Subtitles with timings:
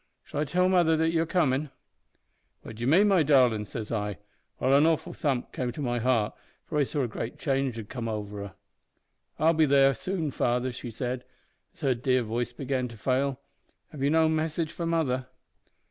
[0.23, 1.69] Shall I tell mother that you're comin'?'
[2.65, 4.17] "`What d'ye mean, my darlin'?' says I,
[4.57, 6.33] while an awful thump came to my heart,
[6.65, 8.53] for I saw a great change come over her.
[9.39, 11.23] "`I'll be there soon, father,' she said,
[11.75, 13.41] as her dear voice began to fail;
[13.93, 15.27] `have you no message for mother?'